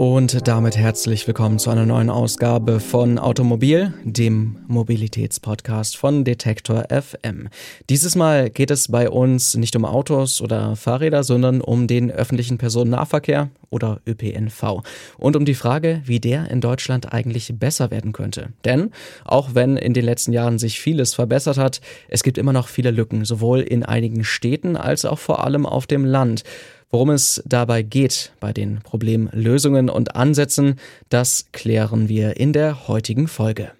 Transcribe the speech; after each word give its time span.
Und 0.00 0.48
damit 0.48 0.78
herzlich 0.78 1.26
willkommen 1.26 1.58
zu 1.58 1.68
einer 1.68 1.84
neuen 1.84 2.08
Ausgabe 2.08 2.80
von 2.80 3.18
Automobil, 3.18 3.92
dem 4.02 4.56
Mobilitätspodcast 4.66 5.98
von 5.98 6.24
Detektor 6.24 6.86
FM. 6.88 7.50
Dieses 7.90 8.16
Mal 8.16 8.48
geht 8.48 8.70
es 8.70 8.88
bei 8.88 9.10
uns 9.10 9.56
nicht 9.56 9.76
um 9.76 9.84
Autos 9.84 10.40
oder 10.40 10.74
Fahrräder, 10.74 11.22
sondern 11.22 11.60
um 11.60 11.86
den 11.86 12.10
öffentlichen 12.10 12.56
Personennahverkehr 12.56 13.50
oder 13.68 14.00
ÖPNV 14.06 14.82
und 15.18 15.36
um 15.36 15.44
die 15.44 15.54
Frage, 15.54 16.00
wie 16.06 16.18
der 16.18 16.50
in 16.50 16.62
Deutschland 16.62 17.12
eigentlich 17.12 17.52
besser 17.58 17.90
werden 17.90 18.12
könnte. 18.12 18.54
Denn 18.64 18.92
auch 19.26 19.50
wenn 19.54 19.76
in 19.76 19.92
den 19.92 20.06
letzten 20.06 20.32
Jahren 20.32 20.58
sich 20.58 20.80
vieles 20.80 21.12
verbessert 21.12 21.58
hat, 21.58 21.82
es 22.08 22.22
gibt 22.22 22.38
immer 22.38 22.54
noch 22.54 22.68
viele 22.68 22.90
Lücken, 22.90 23.26
sowohl 23.26 23.60
in 23.60 23.82
einigen 23.82 24.24
Städten 24.24 24.78
als 24.78 25.04
auch 25.04 25.18
vor 25.18 25.44
allem 25.44 25.66
auf 25.66 25.86
dem 25.86 26.06
Land. 26.06 26.42
Worum 26.90 27.10
es 27.10 27.40
dabei 27.46 27.82
geht 27.82 28.32
bei 28.40 28.52
den 28.52 28.80
Problemlösungen 28.80 29.88
und 29.88 30.16
Ansätzen, 30.16 30.80
das 31.08 31.46
klären 31.52 32.08
wir 32.08 32.36
in 32.36 32.52
der 32.52 32.88
heutigen 32.88 33.28
Folge. 33.28 33.70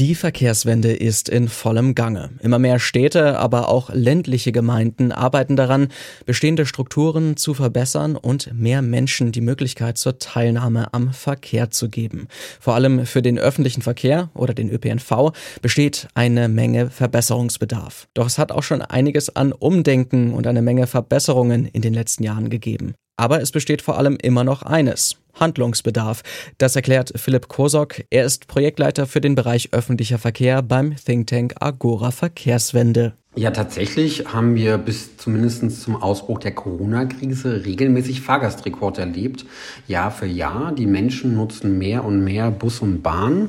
Die 0.00 0.14
Verkehrswende 0.14 0.94
ist 0.94 1.28
in 1.28 1.46
vollem 1.46 1.94
Gange. 1.94 2.30
Immer 2.40 2.58
mehr 2.58 2.78
Städte, 2.78 3.38
aber 3.38 3.68
auch 3.68 3.90
ländliche 3.92 4.50
Gemeinden 4.50 5.12
arbeiten 5.12 5.56
daran, 5.56 5.88
bestehende 6.24 6.64
Strukturen 6.64 7.36
zu 7.36 7.52
verbessern 7.52 8.16
und 8.16 8.50
mehr 8.54 8.80
Menschen 8.80 9.30
die 9.30 9.42
Möglichkeit 9.42 9.98
zur 9.98 10.18
Teilnahme 10.18 10.94
am 10.94 11.12
Verkehr 11.12 11.70
zu 11.70 11.90
geben. 11.90 12.28
Vor 12.60 12.76
allem 12.76 13.04
für 13.04 13.20
den 13.20 13.38
öffentlichen 13.38 13.82
Verkehr 13.82 14.30
oder 14.32 14.54
den 14.54 14.70
ÖPNV 14.70 15.32
besteht 15.60 16.08
eine 16.14 16.48
Menge 16.48 16.88
Verbesserungsbedarf. 16.88 18.08
Doch 18.14 18.26
es 18.26 18.38
hat 18.38 18.52
auch 18.52 18.62
schon 18.62 18.80
einiges 18.80 19.36
an 19.36 19.52
Umdenken 19.52 20.32
und 20.32 20.46
eine 20.46 20.62
Menge 20.62 20.86
Verbesserungen 20.86 21.66
in 21.66 21.82
den 21.82 21.92
letzten 21.92 22.24
Jahren 22.24 22.48
gegeben. 22.48 22.94
Aber 23.18 23.42
es 23.42 23.50
besteht 23.50 23.82
vor 23.82 23.98
allem 23.98 24.16
immer 24.16 24.44
noch 24.44 24.62
eines. 24.62 25.19
Handlungsbedarf. 25.34 26.22
Das 26.58 26.76
erklärt 26.76 27.12
Philipp 27.16 27.48
Kosok. 27.48 28.02
Er 28.10 28.24
ist 28.24 28.46
Projektleiter 28.46 29.06
für 29.06 29.20
den 29.20 29.34
Bereich 29.34 29.72
öffentlicher 29.72 30.18
Verkehr 30.18 30.62
beim 30.62 30.96
Think 30.96 31.26
Tank 31.26 31.54
Agora 31.60 32.10
Verkehrswende. 32.10 33.14
Ja, 33.36 33.52
tatsächlich 33.52 34.26
haben 34.26 34.56
wir 34.56 34.76
bis 34.76 35.16
zumindest 35.16 35.80
zum 35.80 36.02
Ausbruch 36.02 36.40
der 36.40 36.50
Corona-Krise 36.50 37.64
regelmäßig 37.64 38.22
Fahrgastrekord 38.22 38.98
erlebt. 38.98 39.46
Jahr 39.86 40.10
für 40.10 40.26
Jahr. 40.26 40.72
Die 40.72 40.86
Menschen 40.86 41.36
nutzen 41.36 41.78
mehr 41.78 42.04
und 42.04 42.24
mehr 42.24 42.50
Bus 42.50 42.80
und 42.80 43.02
Bahn. 43.02 43.48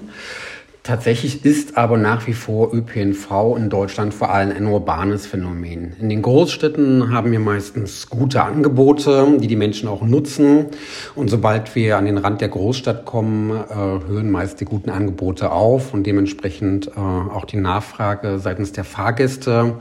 Tatsächlich 0.83 1.45
ist 1.45 1.77
aber 1.77 1.97
nach 1.97 2.25
wie 2.25 2.33
vor 2.33 2.73
ÖPNV 2.73 3.55
in 3.55 3.69
Deutschland 3.69 4.15
vor 4.15 4.31
allem 4.31 4.49
ein 4.49 4.65
urbanes 4.65 5.27
Phänomen. 5.27 5.93
In 6.01 6.09
den 6.09 6.23
Großstädten 6.23 7.13
haben 7.13 7.31
wir 7.31 7.39
meistens 7.39 8.09
gute 8.09 8.41
Angebote, 8.41 9.37
die 9.39 9.45
die 9.45 9.55
Menschen 9.55 9.87
auch 9.87 10.01
nutzen. 10.01 10.65
Und 11.13 11.29
sobald 11.29 11.75
wir 11.75 11.97
an 11.97 12.05
den 12.05 12.17
Rand 12.17 12.41
der 12.41 12.49
Großstadt 12.49 13.05
kommen, 13.05 13.51
äh, 13.51 13.75
hören 13.75 14.31
meist 14.31 14.59
die 14.59 14.65
guten 14.65 14.89
Angebote 14.89 15.51
auf 15.51 15.93
und 15.93 16.07
dementsprechend 16.07 16.87
äh, 16.87 16.99
auch 16.99 17.45
die 17.45 17.57
Nachfrage 17.57 18.39
seitens 18.39 18.71
der 18.71 18.83
Fahrgäste. 18.83 19.75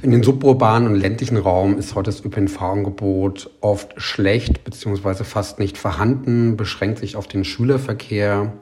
In 0.00 0.10
den 0.10 0.22
suburbanen 0.22 0.88
und 0.88 0.94
ländlichen 0.94 1.36
Raum 1.36 1.76
ist 1.76 1.94
heute 1.94 2.10
das 2.10 2.24
ÖPNV-Angebot 2.24 3.50
oft 3.60 3.92
schlecht 4.00 4.64
beziehungsweise 4.64 5.24
fast 5.24 5.58
nicht 5.58 5.76
vorhanden, 5.76 6.56
beschränkt 6.56 7.00
sich 7.00 7.14
auf 7.14 7.28
den 7.28 7.44
Schülerverkehr. 7.44 8.54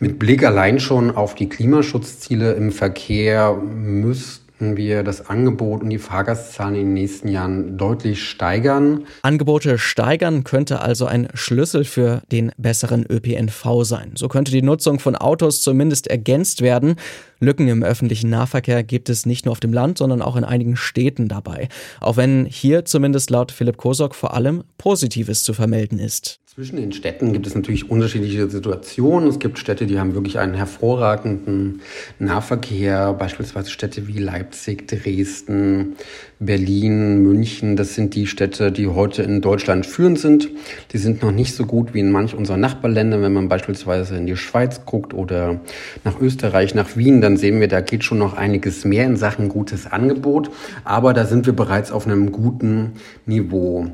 Mit 0.00 0.18
Blick 0.18 0.44
allein 0.44 0.80
schon 0.80 1.16
auf 1.16 1.29
die 1.34 1.48
Klimaschutzziele 1.48 2.52
im 2.52 2.72
Verkehr 2.72 3.54
müssten 3.54 4.76
wir 4.76 5.02
das 5.02 5.28
Angebot 5.28 5.82
und 5.82 5.90
die 5.90 5.98
Fahrgastzahlen 5.98 6.74
in 6.74 6.80
den 6.86 6.94
nächsten 6.94 7.28
Jahren 7.28 7.78
deutlich 7.78 8.28
steigern. 8.28 9.06
Angebote 9.22 9.78
steigern 9.78 10.44
könnte 10.44 10.80
also 10.80 11.06
ein 11.06 11.28
Schlüssel 11.34 11.84
für 11.84 12.22
den 12.30 12.52
besseren 12.58 13.06
ÖPNV 13.08 13.84
sein. 13.84 14.12
So 14.16 14.28
könnte 14.28 14.52
die 14.52 14.62
Nutzung 14.62 14.98
von 14.98 15.16
Autos 15.16 15.62
zumindest 15.62 16.08
ergänzt 16.08 16.60
werden. 16.60 16.96
Lücken 17.40 17.68
im 17.68 17.82
öffentlichen 17.82 18.30
Nahverkehr 18.30 18.82
gibt 18.82 19.08
es 19.08 19.26
nicht 19.26 19.46
nur 19.46 19.52
auf 19.52 19.60
dem 19.60 19.72
Land, 19.72 19.98
sondern 19.98 20.22
auch 20.22 20.36
in 20.36 20.44
einigen 20.44 20.76
Städten 20.76 21.26
dabei. 21.26 21.68
Auch 22.00 22.16
wenn 22.16 22.44
hier 22.44 22.84
zumindest 22.84 23.30
laut 23.30 23.50
Philipp 23.50 23.78
Kosok 23.78 24.14
vor 24.14 24.34
allem 24.34 24.62
Positives 24.76 25.42
zu 25.42 25.54
vermelden 25.54 25.98
ist. 25.98 26.40
Zwischen 26.46 26.76
den 26.76 26.92
Städten 26.92 27.32
gibt 27.32 27.46
es 27.46 27.54
natürlich 27.54 27.88
unterschiedliche 27.90 28.50
Situationen. 28.50 29.28
Es 29.28 29.38
gibt 29.38 29.58
Städte, 29.58 29.86
die 29.86 29.98
haben 30.00 30.14
wirklich 30.14 30.38
einen 30.38 30.54
hervorragenden 30.54 31.80
Nahverkehr, 32.18 33.14
beispielsweise 33.14 33.70
Städte 33.70 34.08
wie 34.08 34.18
Leipzig, 34.18 34.88
Dresden, 34.88 35.96
Berlin, 36.42 37.22
München. 37.22 37.76
Das 37.76 37.94
sind 37.94 38.14
die 38.14 38.26
Städte, 38.26 38.72
die 38.72 38.86
heute 38.86 39.22
in 39.22 39.42
Deutschland 39.42 39.84
führend 39.84 40.18
sind. 40.18 40.48
Die 40.90 40.96
sind 40.96 41.20
noch 41.22 41.32
nicht 41.32 41.54
so 41.54 41.66
gut 41.66 41.92
wie 41.92 42.00
in 42.00 42.10
manch 42.10 42.34
unserer 42.34 42.56
Nachbarländer. 42.56 43.20
Wenn 43.20 43.34
man 43.34 43.50
beispielsweise 43.50 44.16
in 44.16 44.26
die 44.26 44.36
Schweiz 44.36 44.86
guckt 44.86 45.12
oder 45.12 45.60
nach 46.02 46.18
Österreich, 46.18 46.74
nach 46.74 46.96
Wien, 46.96 47.20
dann 47.20 47.36
sehen 47.36 47.60
wir, 47.60 47.68
da 47.68 47.82
geht 47.82 48.04
schon 48.04 48.16
noch 48.16 48.32
einiges 48.32 48.86
mehr 48.86 49.04
in 49.04 49.16
Sachen 49.16 49.50
gutes 49.50 49.86
Angebot. 49.86 50.50
Aber 50.82 51.12
da 51.12 51.26
sind 51.26 51.44
wir 51.44 51.52
bereits 51.52 51.92
auf 51.92 52.06
einem 52.06 52.32
guten 52.32 52.92
Niveau. 53.26 53.90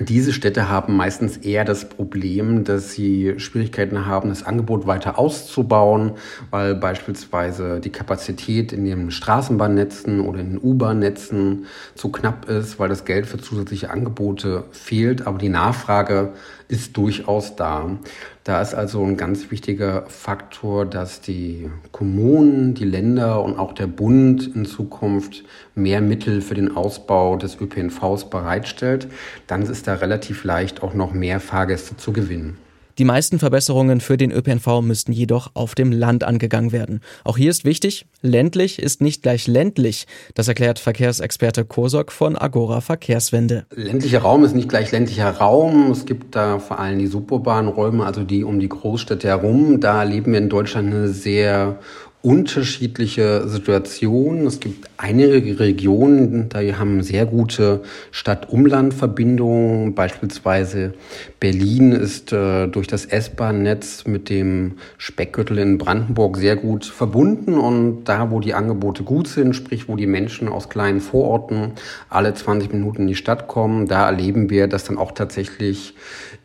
Diese 0.00 0.32
Städte 0.32 0.68
haben 0.68 0.96
meistens 0.96 1.36
eher 1.36 1.64
das 1.64 1.88
Problem, 1.88 2.64
dass 2.64 2.90
sie 2.90 3.34
Schwierigkeiten 3.36 4.06
haben, 4.06 4.28
das 4.28 4.42
Angebot 4.42 4.88
weiter 4.88 5.20
auszubauen, 5.20 6.14
weil 6.50 6.74
beispielsweise 6.74 7.78
die 7.78 7.90
Kapazität 7.90 8.72
in 8.72 8.84
den 8.84 9.12
Straßenbahnnetzen 9.12 10.20
oder 10.20 10.40
in 10.40 10.54
den 10.54 10.60
U-Bahn-Netzen 10.60 11.66
zu 11.94 12.10
knapp 12.10 12.48
ist, 12.48 12.80
weil 12.80 12.88
das 12.88 13.04
Geld 13.04 13.26
für 13.26 13.38
zusätzliche 13.38 13.90
Angebote 13.90 14.64
fehlt, 14.72 15.28
aber 15.28 15.38
die 15.38 15.48
Nachfrage 15.48 16.32
ist 16.66 16.96
durchaus 16.96 17.54
da. 17.54 17.98
Da 18.42 18.60
ist 18.60 18.74
also 18.74 19.02
ein 19.02 19.16
ganz 19.16 19.50
wichtiger 19.50 20.04
Faktor, 20.08 20.84
dass 20.84 21.20
die 21.20 21.70
Kommunen, 21.92 22.74
die 22.74 22.84
Länder 22.84 23.42
und 23.42 23.58
auch 23.58 23.72
der 23.72 23.86
Bund 23.86 24.54
in 24.54 24.66
Zukunft 24.66 25.44
mehr 25.74 26.00
Mittel 26.00 26.42
für 26.42 26.54
den 26.54 26.76
Ausbau 26.76 27.36
des 27.36 27.58
ÖPNVs 27.58 28.28
bereitstellt. 28.28 29.08
Dann 29.46 29.62
ist 29.62 29.83
da 29.84 29.94
relativ 29.94 30.44
leicht 30.44 30.82
auch 30.82 30.94
noch 30.94 31.12
mehr 31.12 31.40
Fahrgäste 31.40 31.96
zu 31.96 32.12
gewinnen. 32.12 32.58
Die 32.98 33.04
meisten 33.04 33.40
Verbesserungen 33.40 34.00
für 34.00 34.16
den 34.16 34.30
ÖPNV 34.30 34.80
müssten 34.80 35.10
jedoch 35.10 35.50
auf 35.54 35.74
dem 35.74 35.90
Land 35.90 36.22
angegangen 36.22 36.70
werden. 36.70 37.00
Auch 37.24 37.36
hier 37.36 37.50
ist 37.50 37.64
wichtig, 37.64 38.06
ländlich 38.22 38.78
ist 38.78 39.00
nicht 39.00 39.22
gleich 39.22 39.48
ländlich. 39.48 40.06
Das 40.34 40.46
erklärt 40.46 40.78
Verkehrsexperte 40.78 41.64
Kosok 41.64 42.12
von 42.12 42.38
Agora 42.38 42.80
Verkehrswende. 42.80 43.66
Ländlicher 43.74 44.20
Raum 44.20 44.44
ist 44.44 44.54
nicht 44.54 44.68
gleich 44.68 44.92
ländlicher 44.92 45.28
Raum. 45.28 45.90
Es 45.90 46.06
gibt 46.06 46.36
da 46.36 46.60
vor 46.60 46.78
allem 46.78 47.00
die 47.00 47.08
suburbanen 47.08 47.68
Räume, 47.68 48.06
also 48.06 48.22
die 48.22 48.44
um 48.44 48.60
die 48.60 48.68
Großstädte 48.68 49.26
herum. 49.26 49.80
Da 49.80 50.04
leben 50.04 50.30
wir 50.30 50.38
in 50.38 50.48
Deutschland 50.48 50.94
eine 50.94 51.08
sehr 51.08 51.80
unterschiedliche 52.24 53.46
Situationen. 53.46 54.46
Es 54.46 54.58
gibt 54.58 54.88
einige 54.96 55.60
Regionen, 55.60 56.48
die 56.48 56.74
haben 56.74 57.02
sehr 57.02 57.26
gute 57.26 57.82
Stadt-Umland-Verbindungen. 58.12 59.94
Beispielsweise 59.94 60.94
Berlin 61.38 61.92
ist 61.92 62.32
äh, 62.32 62.66
durch 62.68 62.86
das 62.86 63.04
S-Bahn-Netz 63.04 64.06
mit 64.06 64.30
dem 64.30 64.78
Speckgürtel 64.96 65.58
in 65.58 65.76
Brandenburg 65.76 66.38
sehr 66.38 66.56
gut 66.56 66.86
verbunden. 66.86 67.58
Und 67.58 68.04
da, 68.04 68.30
wo 68.30 68.40
die 68.40 68.54
Angebote 68.54 69.02
gut 69.02 69.28
sind, 69.28 69.54
sprich, 69.54 69.86
wo 69.86 69.96
die 69.96 70.06
Menschen 70.06 70.48
aus 70.48 70.70
kleinen 70.70 71.00
Vororten 71.00 71.72
alle 72.08 72.32
20 72.32 72.72
Minuten 72.72 73.02
in 73.02 73.08
die 73.08 73.16
Stadt 73.16 73.48
kommen, 73.48 73.86
da 73.86 74.06
erleben 74.06 74.48
wir, 74.48 74.66
dass 74.66 74.84
dann 74.84 74.96
auch 74.96 75.12
tatsächlich 75.12 75.94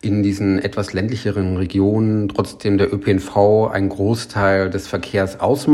in 0.02 0.24
diesen 0.24 0.60
etwas 0.60 0.92
ländlicheren 0.92 1.56
Regionen 1.56 2.28
trotzdem 2.28 2.78
der 2.78 2.94
ÖPNV 2.94 3.70
einen 3.72 3.88
Großteil 3.88 4.70
des 4.70 4.88
Verkehrs 4.88 5.40
ausmacht. 5.40 5.69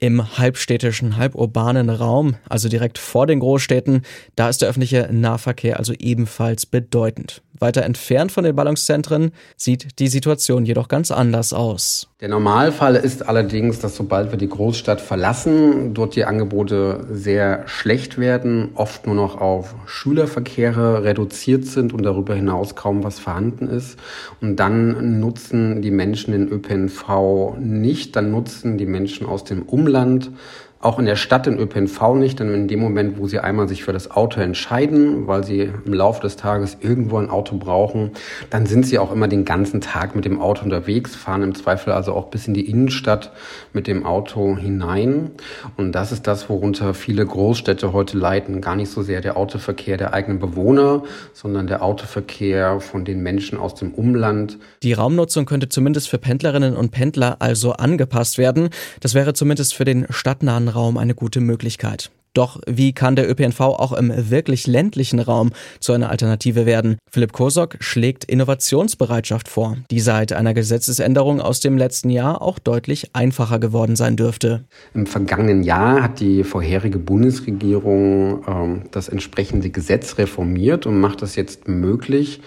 Im 0.00 0.38
halbstädtischen, 0.38 1.16
halburbanen 1.16 1.90
Raum, 1.90 2.36
also 2.48 2.68
direkt 2.68 2.98
vor 2.98 3.26
den 3.26 3.40
Großstädten, 3.40 4.02
da 4.36 4.48
ist 4.48 4.62
der 4.62 4.68
öffentliche 4.68 5.08
Nahverkehr 5.10 5.78
also 5.78 5.92
ebenfalls 5.98 6.66
bedeutend. 6.66 7.42
Weiter 7.60 7.82
entfernt 7.82 8.32
von 8.32 8.44
den 8.44 8.56
Ballungszentren 8.56 9.32
sieht 9.56 9.98
die 9.98 10.08
Situation 10.08 10.64
jedoch 10.64 10.88
ganz 10.88 11.10
anders 11.10 11.52
aus. 11.52 12.08
Der 12.20 12.28
Normalfall 12.28 12.96
ist 12.96 13.28
allerdings, 13.28 13.78
dass 13.78 13.96
sobald 13.96 14.32
wir 14.32 14.38
die 14.38 14.48
Großstadt 14.48 15.00
verlassen, 15.00 15.94
dort 15.94 16.16
die 16.16 16.24
Angebote 16.24 17.06
sehr 17.10 17.62
schlecht 17.66 18.18
werden, 18.18 18.70
oft 18.74 19.06
nur 19.06 19.14
noch 19.14 19.40
auf 19.40 19.74
Schülerverkehre 19.86 21.04
reduziert 21.04 21.66
sind 21.66 21.92
und 21.92 22.02
darüber 22.02 22.34
hinaus 22.34 22.74
kaum 22.74 23.04
was 23.04 23.20
vorhanden 23.20 23.68
ist. 23.68 23.98
Und 24.40 24.56
dann 24.56 25.20
nutzen 25.20 25.80
die 25.80 25.92
Menschen 25.92 26.32
den 26.32 26.48
ÖPNV 26.48 27.56
nicht, 27.60 28.16
dann 28.16 28.30
nutzen 28.32 28.78
die 28.78 28.86
Menschen 28.86 29.26
aus 29.26 29.44
dem 29.44 29.62
Umland 29.62 30.32
auch 30.80 31.00
in 31.00 31.06
der 31.06 31.16
Stadt 31.16 31.46
den 31.46 31.58
ÖPNV 31.58 32.14
nicht, 32.14 32.38
denn 32.38 32.54
in 32.54 32.68
dem 32.68 32.78
Moment, 32.78 33.18
wo 33.18 33.26
Sie 33.26 33.40
einmal 33.40 33.66
sich 33.66 33.82
für 33.82 33.92
das 33.92 34.12
Auto 34.12 34.40
entscheiden, 34.40 35.26
weil 35.26 35.42
Sie 35.42 35.70
im 35.84 35.92
Laufe 35.92 36.20
des 36.20 36.36
Tages 36.36 36.76
irgendwo 36.80 37.18
ein 37.18 37.30
Auto 37.30 37.56
brauchen, 37.56 38.12
dann 38.50 38.64
sind 38.66 38.86
Sie 38.86 38.98
auch 38.98 39.10
immer 39.10 39.26
den 39.26 39.44
ganzen 39.44 39.80
Tag 39.80 40.14
mit 40.14 40.24
dem 40.24 40.40
Auto 40.40 40.64
unterwegs, 40.64 41.16
fahren 41.16 41.42
im 41.42 41.54
Zweifel 41.56 41.92
also 41.92 42.12
auch 42.12 42.28
bis 42.28 42.46
in 42.46 42.54
die 42.54 42.70
Innenstadt 42.70 43.32
mit 43.72 43.88
dem 43.88 44.06
Auto 44.06 44.56
hinein. 44.56 45.32
Und 45.76 45.92
das 45.92 46.12
ist 46.12 46.28
das, 46.28 46.48
worunter 46.48 46.94
viele 46.94 47.26
Großstädte 47.26 47.92
heute 47.92 48.16
leiden. 48.16 48.60
Gar 48.60 48.76
nicht 48.76 48.92
so 48.92 49.02
sehr 49.02 49.20
der 49.20 49.36
Autoverkehr 49.36 49.96
der 49.96 50.14
eigenen 50.14 50.38
Bewohner, 50.38 51.02
sondern 51.32 51.66
der 51.66 51.82
Autoverkehr 51.82 52.78
von 52.78 53.04
den 53.04 53.20
Menschen 53.24 53.58
aus 53.58 53.74
dem 53.74 53.92
Umland. 53.94 54.58
Die 54.84 54.92
Raumnutzung 54.92 55.44
könnte 55.44 55.68
zumindest 55.68 56.08
für 56.08 56.18
Pendlerinnen 56.18 56.76
und 56.76 56.92
Pendler 56.92 57.36
also 57.40 57.72
angepasst 57.72 58.38
werden. 58.38 58.68
Das 59.00 59.14
wäre 59.14 59.34
zumindest 59.34 59.74
für 59.74 59.84
den 59.84 60.06
stadtnahen 60.10 60.67
Raum 60.68 60.96
eine 60.96 61.14
gute 61.14 61.40
Möglichkeit. 61.40 62.10
Doch 62.34 62.60
wie 62.68 62.92
kann 62.92 63.16
der 63.16 63.28
ÖPNV 63.28 63.60
auch 63.60 63.92
im 63.92 64.12
wirklich 64.30 64.68
ländlichen 64.68 65.18
Raum 65.18 65.50
zu 65.80 65.92
einer 65.92 66.10
Alternative 66.10 66.66
werden? 66.66 66.98
Philipp 67.10 67.32
Kosok 67.32 67.78
schlägt 67.80 68.24
Innovationsbereitschaft 68.24 69.48
vor, 69.48 69.76
die 69.90 69.98
seit 69.98 70.32
einer 70.32 70.54
Gesetzesänderung 70.54 71.40
aus 71.40 71.58
dem 71.58 71.76
letzten 71.76 72.10
Jahr 72.10 72.40
auch 72.40 72.60
deutlich 72.60 73.14
einfacher 73.14 73.58
geworden 73.58 73.96
sein 73.96 74.16
dürfte. 74.16 74.64
Im 74.94 75.06
vergangenen 75.06 75.64
Jahr 75.64 76.02
hat 76.02 76.20
die 76.20 76.44
vorherige 76.44 77.00
Bundesregierung 77.00 78.44
ähm, 78.46 78.82
das 78.92 79.08
entsprechende 79.08 79.70
Gesetz 79.70 80.18
reformiert 80.18 80.86
und 80.86 81.00
macht 81.00 81.22
es 81.22 81.34
jetzt 81.34 81.66
möglich, 81.66 82.40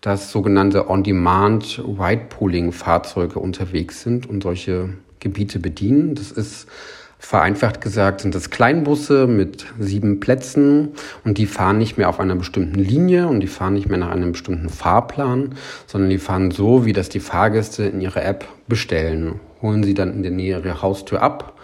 dass 0.00 0.32
sogenannte 0.32 0.88
On-Demand 0.90 1.84
Ride-Pooling-Fahrzeuge 1.86 3.38
unterwegs 3.38 4.02
sind 4.02 4.28
und 4.28 4.42
solche 4.42 4.90
Gebiete 5.20 5.58
bedienen. 5.58 6.14
Das 6.14 6.32
ist 6.32 6.66
Vereinfacht 7.18 7.80
gesagt 7.80 8.20
sind 8.20 8.34
das 8.34 8.50
Kleinbusse 8.50 9.26
mit 9.26 9.66
sieben 9.78 10.20
Plätzen 10.20 10.90
und 11.24 11.38
die 11.38 11.46
fahren 11.46 11.78
nicht 11.78 11.96
mehr 11.96 12.08
auf 12.08 12.20
einer 12.20 12.36
bestimmten 12.36 12.78
Linie 12.78 13.26
und 13.26 13.40
die 13.40 13.46
fahren 13.46 13.74
nicht 13.74 13.88
mehr 13.88 13.98
nach 13.98 14.10
einem 14.10 14.32
bestimmten 14.32 14.68
Fahrplan, 14.68 15.54
sondern 15.86 16.10
die 16.10 16.18
fahren 16.18 16.50
so, 16.50 16.84
wie 16.84 16.92
das 16.92 17.08
die 17.08 17.20
Fahrgäste 17.20 17.84
in 17.84 18.00
ihrer 18.00 18.24
App 18.24 18.46
bestellen. 18.68 19.40
Holen 19.62 19.82
sie 19.82 19.94
dann 19.94 20.12
in 20.12 20.22
der 20.22 20.30
Nähe 20.30 20.58
ihrer 20.58 20.82
Haustür 20.82 21.22
ab 21.22 21.54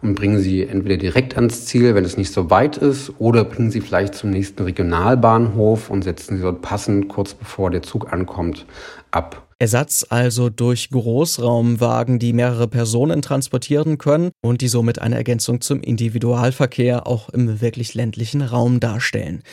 und 0.00 0.14
bringen 0.14 0.38
sie 0.38 0.66
entweder 0.66 0.96
direkt 0.96 1.36
ans 1.36 1.66
Ziel, 1.66 1.94
wenn 1.94 2.04
es 2.04 2.16
nicht 2.16 2.32
so 2.32 2.50
weit 2.50 2.76
ist, 2.78 3.12
oder 3.18 3.44
bringen 3.44 3.70
sie 3.70 3.80
vielleicht 3.80 4.14
zum 4.14 4.30
nächsten 4.30 4.62
Regionalbahnhof 4.64 5.90
und 5.90 6.02
setzen 6.02 6.36
sie 6.36 6.42
dort 6.42 6.62
passend 6.62 7.08
kurz 7.08 7.34
bevor 7.34 7.70
der 7.70 7.82
Zug 7.82 8.12
ankommt 8.12 8.66
ab. 9.10 9.42
Ersatz 9.62 10.04
also 10.08 10.50
durch 10.50 10.90
Großraumwagen, 10.90 12.18
die 12.18 12.32
mehrere 12.32 12.66
Personen 12.66 13.22
transportieren 13.22 13.96
können 13.96 14.32
und 14.40 14.60
die 14.60 14.66
somit 14.66 15.00
eine 15.00 15.14
Ergänzung 15.14 15.60
zum 15.60 15.80
Individualverkehr 15.80 17.06
auch 17.06 17.28
im 17.28 17.60
wirklich 17.60 17.94
ländlichen 17.94 18.42
Raum 18.42 18.80
darstellen. 18.80 19.44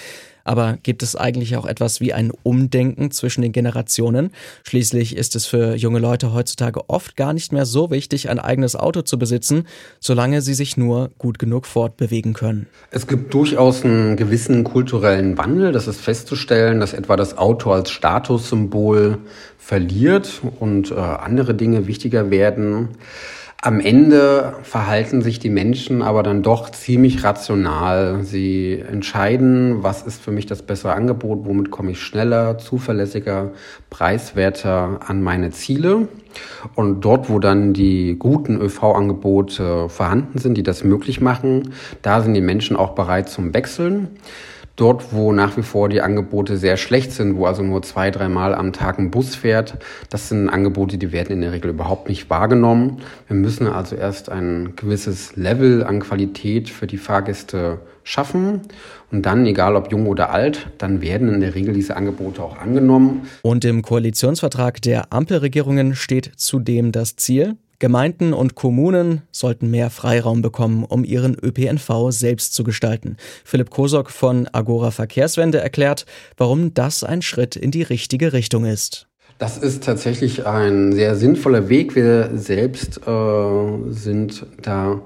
Aber 0.49 0.79
gibt 0.81 1.03
es 1.03 1.15
eigentlich 1.15 1.57
auch 1.57 1.67
etwas 1.67 2.01
wie 2.01 2.11
ein 2.11 2.31
Umdenken 2.41 3.11
zwischen 3.11 3.43
den 3.43 3.51
Generationen? 3.51 4.31
Schließlich 4.63 5.15
ist 5.15 5.35
es 5.35 5.45
für 5.45 5.75
junge 5.75 5.99
Leute 5.99 6.33
heutzutage 6.33 6.89
oft 6.89 7.15
gar 7.15 7.33
nicht 7.33 7.53
mehr 7.53 7.67
so 7.67 7.91
wichtig, 7.91 8.29
ein 8.31 8.39
eigenes 8.39 8.75
Auto 8.75 9.03
zu 9.03 9.19
besitzen, 9.19 9.67
solange 9.99 10.41
sie 10.41 10.55
sich 10.55 10.75
nur 10.75 11.11
gut 11.19 11.37
genug 11.37 11.67
fortbewegen 11.67 12.33
können. 12.33 12.65
Es 12.89 13.05
gibt 13.05 13.31
durchaus 13.31 13.85
einen 13.85 14.17
gewissen 14.17 14.63
kulturellen 14.63 15.37
Wandel. 15.37 15.71
Das 15.71 15.87
ist 15.87 16.01
festzustellen, 16.01 16.79
dass 16.79 16.93
etwa 16.93 17.15
das 17.15 17.37
Auto 17.37 17.71
als 17.71 17.91
Statussymbol 17.91 19.19
verliert 19.69 20.41
und 20.59 20.89
äh, 20.89 20.95
andere 20.95 21.53
Dinge 21.53 21.85
wichtiger 21.85 22.31
werden. 22.31 22.89
Am 23.61 23.79
Ende 23.79 24.55
verhalten 24.63 25.21
sich 25.21 25.37
die 25.37 25.51
Menschen 25.51 26.01
aber 26.01 26.23
dann 26.23 26.41
doch 26.41 26.71
ziemlich 26.71 27.23
rational. 27.23 28.23
Sie 28.23 28.79
entscheiden, 28.79 29.83
was 29.83 30.01
ist 30.01 30.23
für 30.23 30.31
mich 30.31 30.47
das 30.47 30.63
bessere 30.63 30.93
Angebot, 30.93 31.45
womit 31.45 31.69
komme 31.69 31.91
ich 31.91 32.01
schneller, 32.01 32.57
zuverlässiger, 32.57 33.51
preiswerter 33.91 35.01
an 35.05 35.21
meine 35.21 35.51
Ziele. 35.51 36.07
Und 36.73 37.01
dort, 37.01 37.29
wo 37.29 37.37
dann 37.37 37.73
die 37.73 38.15
guten 38.17 38.59
ÖV-Angebote 38.59 39.87
vorhanden 39.87 40.39
sind, 40.39 40.55
die 40.57 40.63
das 40.63 40.83
möglich 40.83 41.21
machen, 41.21 41.73
da 42.01 42.21
sind 42.21 42.33
die 42.33 42.41
Menschen 42.41 42.75
auch 42.75 42.95
bereit 42.95 43.29
zum 43.29 43.53
Wechseln. 43.53 44.07
Dort, 44.79 45.11
wo 45.11 45.33
nach 45.33 45.57
wie 45.57 45.61
vor 45.61 45.89
die 45.89 46.01
Angebote 46.01 46.55
sehr 46.55 46.77
schlecht 46.77 47.11
sind, 47.11 47.35
wo 47.35 47.45
also 47.45 47.63
nur 47.63 47.81
zwei, 47.81 48.11
dreimal 48.11 48.55
am 48.55 48.71
Tag 48.71 48.97
ein 48.97 49.11
Bus 49.11 49.35
fährt, 49.35 49.77
das 50.09 50.29
sind 50.29 50.47
Angebote, 50.47 50.97
die 50.97 51.11
werden 51.11 51.33
in 51.33 51.41
der 51.41 51.51
Regel 51.51 51.71
überhaupt 51.71 52.07
nicht 52.07 52.29
wahrgenommen. 52.29 53.01
Wir 53.27 53.35
müssen 53.35 53.67
also 53.67 53.97
erst 53.97 54.29
ein 54.29 54.77
gewisses 54.77 55.35
Level 55.35 55.83
an 55.83 55.99
Qualität 55.99 56.69
für 56.69 56.87
die 56.87 56.97
Fahrgäste 56.97 57.79
schaffen. 58.03 58.61
Und 59.11 59.25
dann, 59.25 59.45
egal 59.45 59.75
ob 59.75 59.91
jung 59.91 60.07
oder 60.07 60.29
alt, 60.29 60.69
dann 60.77 61.01
werden 61.01 61.33
in 61.33 61.41
der 61.41 61.55
Regel 61.55 61.73
diese 61.73 61.97
Angebote 61.97 62.41
auch 62.41 62.57
angenommen. 62.57 63.27
Und 63.41 63.65
im 63.65 63.81
Koalitionsvertrag 63.81 64.81
der 64.81 65.11
Ampelregierungen 65.11 65.93
steht 65.93 66.31
zudem 66.37 66.93
das 66.93 67.17
Ziel, 67.17 67.57
Gemeinden 67.79 68.33
und 68.33 68.55
Kommunen 68.55 69.23
sollten 69.31 69.71
mehr 69.71 69.89
Freiraum 69.89 70.41
bekommen, 70.41 70.83
um 70.83 71.03
ihren 71.03 71.35
ÖPNV 71.35 72.11
selbst 72.11 72.53
zu 72.53 72.63
gestalten. 72.63 73.17
Philipp 73.43 73.69
Kosok 73.69 74.11
von 74.11 74.47
Agora 74.51 74.91
Verkehrswende 74.91 75.59
erklärt, 75.59 76.05
warum 76.37 76.73
das 76.73 77.03
ein 77.03 77.21
Schritt 77.21 77.55
in 77.55 77.71
die 77.71 77.83
richtige 77.83 78.33
Richtung 78.33 78.65
ist. 78.65 79.08
Das 79.39 79.57
ist 79.57 79.85
tatsächlich 79.85 80.45
ein 80.45 80.91
sehr 80.91 81.15
sinnvoller 81.15 81.69
Weg. 81.69 81.95
Wir 81.95 82.29
selbst 82.35 82.99
äh, 83.07 83.89
sind 83.89 84.45
da 84.61 85.01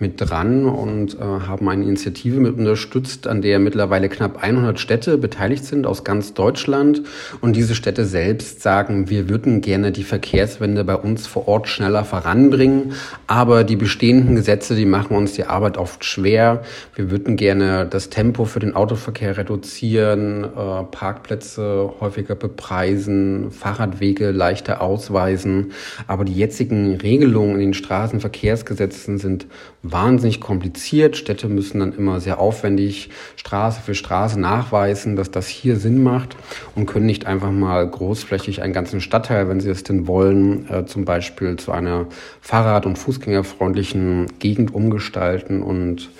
mit 0.00 0.20
dran 0.20 0.66
und 0.66 1.14
äh, 1.14 1.18
haben 1.20 1.68
eine 1.68 1.84
Initiative 1.84 2.38
mit 2.38 2.56
unterstützt, 2.56 3.26
an 3.26 3.42
der 3.42 3.58
mittlerweile 3.58 4.08
knapp 4.08 4.42
100 4.42 4.78
Städte 4.78 5.18
beteiligt 5.18 5.64
sind 5.64 5.86
aus 5.86 6.04
ganz 6.04 6.34
Deutschland. 6.34 7.02
Und 7.40 7.56
diese 7.56 7.74
Städte 7.74 8.04
selbst 8.04 8.62
sagen, 8.62 9.10
wir 9.10 9.28
würden 9.28 9.60
gerne 9.60 9.90
die 9.90 10.04
Verkehrswende 10.04 10.84
bei 10.84 10.94
uns 10.94 11.26
vor 11.26 11.48
Ort 11.48 11.68
schneller 11.68 12.04
voranbringen, 12.04 12.92
aber 13.26 13.64
die 13.64 13.76
bestehenden 13.76 14.36
Gesetze, 14.36 14.76
die 14.76 14.86
machen 14.86 15.16
uns 15.16 15.32
die 15.32 15.44
Arbeit 15.44 15.78
oft 15.78 16.04
schwer. 16.04 16.62
Wir 16.94 17.10
würden 17.10 17.36
gerne 17.36 17.86
das 17.86 18.08
Tempo 18.08 18.44
für 18.44 18.60
den 18.60 18.76
Autoverkehr 18.76 19.36
reduzieren, 19.36 20.44
äh, 20.44 20.84
Parkplätze 20.90 21.92
häufiger 22.00 22.36
bepreisen, 22.36 23.50
Fahrradwege 23.78 24.30
leichter 24.32 24.80
ausweisen. 24.80 25.72
Aber 26.06 26.24
die 26.24 26.34
jetzigen 26.34 26.96
Regelungen 26.96 27.54
in 27.54 27.60
den 27.60 27.74
Straßenverkehrsgesetzen 27.74 29.18
sind 29.18 29.46
wahnsinnig 29.82 30.40
kompliziert. 30.40 31.16
Städte 31.16 31.48
müssen 31.48 31.78
dann 31.78 31.92
immer 31.92 32.20
sehr 32.20 32.40
aufwendig 32.40 33.10
Straße 33.36 33.80
für 33.80 33.94
Straße 33.94 34.38
nachweisen, 34.38 35.14
dass 35.14 35.30
das 35.30 35.46
hier 35.46 35.76
Sinn 35.76 36.02
macht 36.02 36.36
und 36.74 36.86
können 36.86 37.06
nicht 37.06 37.26
einfach 37.26 37.52
mal 37.52 37.88
großflächig 37.88 38.62
einen 38.62 38.72
ganzen 38.72 39.00
Stadtteil, 39.00 39.48
wenn 39.48 39.60
sie 39.60 39.70
es 39.70 39.84
denn 39.84 40.06
wollen, 40.06 40.68
äh, 40.68 40.84
zum 40.84 41.04
Beispiel 41.04 41.56
zu 41.56 41.70
einer 41.70 42.06
Fahrrad- 42.40 42.86
und 42.86 42.98
Fußgängerfreundlichen 42.98 44.26
Gegend 44.40 44.74
umgestalten 44.74 45.62
und 45.62 46.10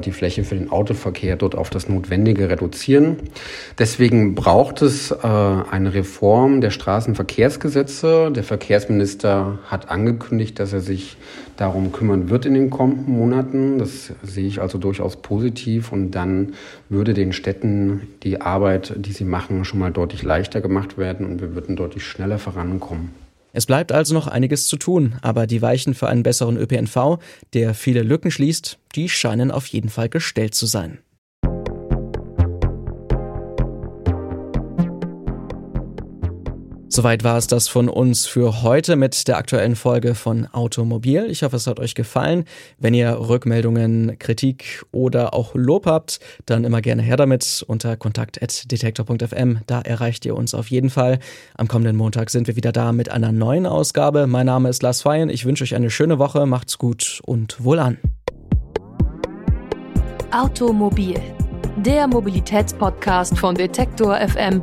die 0.00 0.12
Fläche 0.12 0.44
für 0.44 0.54
den 0.54 0.70
Autoverkehr 0.70 1.36
dort 1.36 1.54
auf 1.54 1.70
das 1.70 1.88
Notwendige 1.88 2.48
reduzieren. 2.48 3.16
Deswegen 3.78 4.34
braucht 4.34 4.82
es 4.82 5.10
äh, 5.10 5.16
eine 5.22 5.94
Reform 5.94 6.60
der 6.60 6.70
Straßenverkehrsgesetze. 6.70 8.30
Der 8.30 8.44
Verkehrsminister 8.44 9.58
hat 9.66 9.90
angekündigt, 9.90 10.58
dass 10.58 10.72
er 10.72 10.80
sich 10.80 11.16
darum 11.56 11.92
kümmern 11.92 12.30
wird 12.30 12.46
in 12.46 12.54
den 12.54 12.70
kommenden 12.70 13.16
Monaten. 13.16 13.78
Das 13.78 14.12
sehe 14.22 14.46
ich 14.46 14.60
also 14.60 14.78
durchaus 14.78 15.16
positiv 15.16 15.92
und 15.92 16.10
dann 16.10 16.54
würde 16.88 17.14
den 17.14 17.32
Städten 17.32 18.08
die 18.22 18.40
Arbeit, 18.40 18.94
die 18.96 19.12
sie 19.12 19.24
machen, 19.24 19.64
schon 19.64 19.78
mal 19.78 19.92
deutlich 19.92 20.22
leichter 20.22 20.60
gemacht 20.60 20.98
werden 20.98 21.26
und 21.26 21.40
wir 21.40 21.54
würden 21.54 21.76
deutlich 21.76 22.04
schneller 22.04 22.38
vorankommen. 22.38 23.23
Es 23.56 23.66
bleibt 23.66 23.92
also 23.92 24.14
noch 24.14 24.26
einiges 24.26 24.66
zu 24.66 24.76
tun, 24.76 25.14
aber 25.22 25.46
die 25.46 25.62
Weichen 25.62 25.94
für 25.94 26.08
einen 26.08 26.24
besseren 26.24 26.56
ÖPNV, 26.56 27.20
der 27.52 27.72
viele 27.74 28.02
Lücken 28.02 28.32
schließt, 28.32 28.80
die 28.96 29.08
scheinen 29.08 29.52
auf 29.52 29.68
jeden 29.68 29.90
Fall 29.90 30.08
gestellt 30.08 30.56
zu 30.56 30.66
sein. 30.66 30.98
Soweit 36.94 37.24
war 37.24 37.36
es 37.36 37.48
das 37.48 37.66
von 37.66 37.88
uns 37.88 38.24
für 38.24 38.62
heute 38.62 38.94
mit 38.94 39.26
der 39.26 39.36
aktuellen 39.36 39.74
Folge 39.74 40.14
von 40.14 40.46
Automobil. 40.52 41.26
Ich 41.28 41.42
hoffe, 41.42 41.56
es 41.56 41.66
hat 41.66 41.80
euch 41.80 41.96
gefallen. 41.96 42.44
Wenn 42.78 42.94
ihr 42.94 43.18
Rückmeldungen, 43.18 44.16
Kritik 44.20 44.84
oder 44.92 45.34
auch 45.34 45.56
Lob 45.56 45.86
habt, 45.86 46.20
dann 46.46 46.62
immer 46.62 46.82
gerne 46.82 47.02
her 47.02 47.16
damit 47.16 47.64
unter 47.66 47.96
kontakt.detektor.fm. 47.96 49.58
Da 49.66 49.80
erreicht 49.80 50.24
ihr 50.24 50.36
uns 50.36 50.54
auf 50.54 50.70
jeden 50.70 50.88
Fall. 50.88 51.18
Am 51.56 51.66
kommenden 51.66 51.96
Montag 51.96 52.30
sind 52.30 52.46
wir 52.46 52.54
wieder 52.54 52.70
da 52.70 52.92
mit 52.92 53.08
einer 53.08 53.32
neuen 53.32 53.66
Ausgabe. 53.66 54.28
Mein 54.28 54.46
Name 54.46 54.68
ist 54.68 54.80
Lars 54.84 55.02
Feyen. 55.02 55.30
Ich 55.30 55.44
wünsche 55.46 55.64
euch 55.64 55.74
eine 55.74 55.90
schöne 55.90 56.20
Woche. 56.20 56.46
Macht's 56.46 56.78
gut 56.78 57.20
und 57.26 57.64
wohlan. 57.64 57.98
Automobil, 60.30 61.20
der 61.78 62.06
Mobilitätspodcast 62.06 63.36
von 63.36 63.56
Detektor 63.56 64.16
FM 64.28 64.62